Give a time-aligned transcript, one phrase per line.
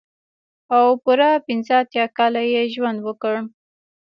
[0.75, 3.35] او پوره پنځه اتيا کاله يې ژوند وکړ.